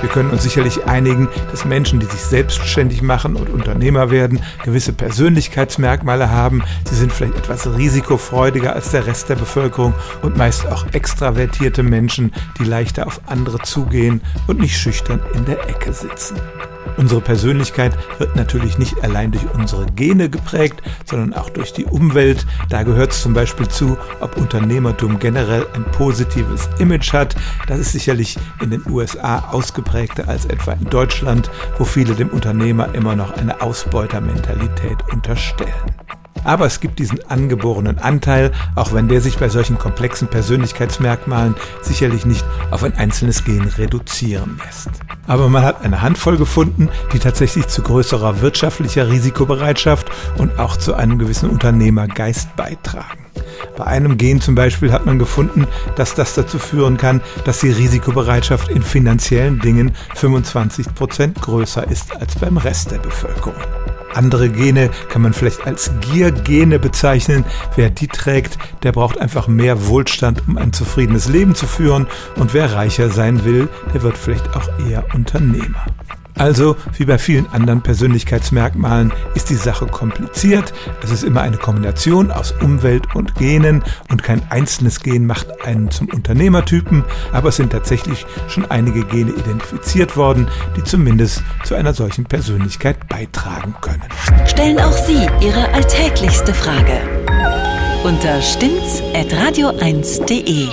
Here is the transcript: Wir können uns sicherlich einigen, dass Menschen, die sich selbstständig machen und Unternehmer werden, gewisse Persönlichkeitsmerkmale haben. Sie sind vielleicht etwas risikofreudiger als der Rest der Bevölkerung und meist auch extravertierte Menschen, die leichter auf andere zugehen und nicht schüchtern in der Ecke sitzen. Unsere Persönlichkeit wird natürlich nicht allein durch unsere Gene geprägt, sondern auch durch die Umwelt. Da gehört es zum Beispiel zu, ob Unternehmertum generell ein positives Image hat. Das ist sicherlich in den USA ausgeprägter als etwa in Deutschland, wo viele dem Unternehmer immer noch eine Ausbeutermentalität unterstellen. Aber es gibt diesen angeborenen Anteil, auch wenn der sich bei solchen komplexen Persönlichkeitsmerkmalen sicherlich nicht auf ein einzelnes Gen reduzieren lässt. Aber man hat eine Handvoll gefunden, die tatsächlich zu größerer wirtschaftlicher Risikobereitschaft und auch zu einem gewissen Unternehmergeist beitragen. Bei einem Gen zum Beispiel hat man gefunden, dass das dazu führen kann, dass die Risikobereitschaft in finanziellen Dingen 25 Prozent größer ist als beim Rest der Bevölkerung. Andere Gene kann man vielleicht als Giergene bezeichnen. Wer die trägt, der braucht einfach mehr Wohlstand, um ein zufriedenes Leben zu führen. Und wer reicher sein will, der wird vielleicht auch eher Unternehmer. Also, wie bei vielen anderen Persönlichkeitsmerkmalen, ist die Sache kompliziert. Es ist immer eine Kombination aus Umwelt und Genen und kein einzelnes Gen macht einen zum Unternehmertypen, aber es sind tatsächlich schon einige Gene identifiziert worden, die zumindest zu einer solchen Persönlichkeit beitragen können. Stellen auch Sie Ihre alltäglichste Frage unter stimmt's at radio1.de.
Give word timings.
Wir 0.00 0.08
können 0.08 0.30
uns 0.30 0.44
sicherlich 0.44 0.84
einigen, 0.84 1.28
dass 1.50 1.64
Menschen, 1.64 1.98
die 1.98 2.06
sich 2.06 2.20
selbstständig 2.20 3.02
machen 3.02 3.34
und 3.34 3.50
Unternehmer 3.50 4.10
werden, 4.10 4.40
gewisse 4.64 4.92
Persönlichkeitsmerkmale 4.92 6.30
haben. 6.30 6.62
Sie 6.88 6.94
sind 6.94 7.12
vielleicht 7.12 7.36
etwas 7.36 7.66
risikofreudiger 7.66 8.74
als 8.74 8.90
der 8.90 9.06
Rest 9.06 9.28
der 9.28 9.36
Bevölkerung 9.36 9.94
und 10.22 10.36
meist 10.36 10.66
auch 10.66 10.86
extravertierte 10.92 11.82
Menschen, 11.82 12.32
die 12.58 12.64
leichter 12.64 13.06
auf 13.06 13.20
andere 13.26 13.58
zugehen 13.60 14.20
und 14.46 14.60
nicht 14.60 14.76
schüchtern 14.76 15.20
in 15.34 15.44
der 15.44 15.68
Ecke 15.68 15.92
sitzen. 15.92 16.36
Unsere 16.96 17.20
Persönlichkeit 17.20 17.96
wird 18.18 18.36
natürlich 18.36 18.78
nicht 18.78 19.02
allein 19.02 19.32
durch 19.32 19.44
unsere 19.54 19.86
Gene 19.86 20.30
geprägt, 20.30 20.82
sondern 21.04 21.34
auch 21.34 21.50
durch 21.50 21.72
die 21.72 21.84
Umwelt. 21.84 22.46
Da 22.68 22.82
gehört 22.82 23.12
es 23.12 23.22
zum 23.22 23.34
Beispiel 23.34 23.68
zu, 23.68 23.96
ob 24.20 24.36
Unternehmertum 24.36 25.18
generell 25.18 25.66
ein 25.74 25.84
positives 25.92 26.68
Image 26.78 27.12
hat. 27.12 27.36
Das 27.66 27.78
ist 27.78 27.92
sicherlich 27.92 28.36
in 28.60 28.70
den 28.70 28.82
USA 28.88 29.50
ausgeprägter 29.50 30.28
als 30.28 30.46
etwa 30.46 30.72
in 30.72 30.86
Deutschland, 30.86 31.50
wo 31.78 31.84
viele 31.84 32.14
dem 32.14 32.28
Unternehmer 32.28 32.94
immer 32.94 33.16
noch 33.16 33.32
eine 33.32 33.60
Ausbeutermentalität 33.60 34.98
unterstellen. 35.12 35.97
Aber 36.44 36.66
es 36.66 36.80
gibt 36.80 36.98
diesen 36.98 37.18
angeborenen 37.30 37.98
Anteil, 37.98 38.52
auch 38.74 38.92
wenn 38.92 39.08
der 39.08 39.20
sich 39.20 39.38
bei 39.38 39.48
solchen 39.48 39.78
komplexen 39.78 40.28
Persönlichkeitsmerkmalen 40.28 41.54
sicherlich 41.82 42.24
nicht 42.26 42.44
auf 42.70 42.82
ein 42.82 42.94
einzelnes 42.94 43.44
Gen 43.44 43.62
reduzieren 43.62 44.60
lässt. 44.64 44.90
Aber 45.26 45.48
man 45.48 45.62
hat 45.62 45.82
eine 45.84 46.00
Handvoll 46.00 46.38
gefunden, 46.38 46.88
die 47.12 47.18
tatsächlich 47.18 47.68
zu 47.68 47.82
größerer 47.82 48.40
wirtschaftlicher 48.40 49.08
Risikobereitschaft 49.08 50.08
und 50.38 50.58
auch 50.58 50.76
zu 50.76 50.94
einem 50.94 51.18
gewissen 51.18 51.50
Unternehmergeist 51.50 52.56
beitragen. 52.56 53.28
Bei 53.76 53.84
einem 53.84 54.18
Gen 54.18 54.40
zum 54.40 54.54
Beispiel 54.54 54.92
hat 54.92 55.06
man 55.06 55.18
gefunden, 55.18 55.66
dass 55.96 56.14
das 56.14 56.34
dazu 56.34 56.58
führen 56.58 56.96
kann, 56.96 57.20
dass 57.44 57.60
die 57.60 57.70
Risikobereitschaft 57.70 58.68
in 58.70 58.82
finanziellen 58.82 59.60
Dingen 59.60 59.94
25 60.14 60.94
Prozent 60.94 61.40
größer 61.40 61.88
ist 61.88 62.16
als 62.16 62.36
beim 62.36 62.56
Rest 62.56 62.90
der 62.90 62.98
Bevölkerung. 62.98 63.54
Andere 64.14 64.48
Gene 64.48 64.90
kann 65.08 65.22
man 65.22 65.32
vielleicht 65.32 65.66
als 65.66 65.90
Giergene 66.00 66.78
bezeichnen. 66.78 67.44
Wer 67.76 67.90
die 67.90 68.08
trägt, 68.08 68.58
der 68.82 68.92
braucht 68.92 69.18
einfach 69.18 69.48
mehr 69.48 69.86
Wohlstand, 69.86 70.42
um 70.48 70.56
ein 70.56 70.72
zufriedenes 70.72 71.28
Leben 71.28 71.54
zu 71.54 71.66
führen. 71.66 72.06
Und 72.36 72.54
wer 72.54 72.72
reicher 72.72 73.10
sein 73.10 73.44
will, 73.44 73.68
der 73.92 74.02
wird 74.02 74.16
vielleicht 74.16 74.56
auch 74.56 74.68
eher 74.88 75.04
Unternehmer. 75.14 75.84
Also, 76.38 76.76
wie 76.96 77.04
bei 77.04 77.18
vielen 77.18 77.46
anderen 77.52 77.82
Persönlichkeitsmerkmalen, 77.82 79.12
ist 79.34 79.50
die 79.50 79.54
Sache 79.54 79.86
kompliziert. 79.86 80.72
Es 81.02 81.10
ist 81.10 81.24
immer 81.24 81.42
eine 81.42 81.56
Kombination 81.56 82.30
aus 82.30 82.52
Umwelt 82.62 83.14
und 83.14 83.34
Genen 83.34 83.82
und 84.10 84.22
kein 84.22 84.42
einzelnes 84.50 85.00
Gen 85.00 85.26
macht 85.26 85.64
einen 85.66 85.90
zum 85.90 86.08
Unternehmertypen, 86.08 87.04
aber 87.32 87.48
es 87.50 87.56
sind 87.56 87.72
tatsächlich 87.72 88.26
schon 88.48 88.70
einige 88.70 89.04
Gene 89.04 89.32
identifiziert 89.32 90.16
worden, 90.16 90.48
die 90.76 90.84
zumindest 90.84 91.42
zu 91.64 91.74
einer 91.74 91.94
solchen 91.94 92.24
Persönlichkeit 92.24 93.08
beitragen 93.08 93.74
können. 93.80 94.02
Stellen 94.46 94.78
auch 94.78 94.92
Sie 94.92 95.26
Ihre 95.40 95.68
alltäglichste 95.72 96.54
Frage 96.54 97.00
unter 98.04 98.40
stimmt's 98.40 99.02
at 99.12 99.32
radio1.de. 99.32 100.68